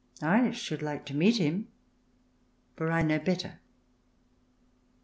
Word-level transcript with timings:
I 0.23 0.49
should 0.49 0.81
like 0.81 1.05
to 1.05 1.13
meet 1.15 1.37
him, 1.37 1.67
for 2.75 2.91
I 2.91 3.03
know 3.03 3.19
better. 3.19 3.59